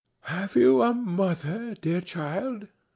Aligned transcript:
"Have 0.21 0.55
you 0.55 0.81
a 0.81 0.95
mother, 0.95 1.75
dear 1.75 2.01
child?" 2.01 2.69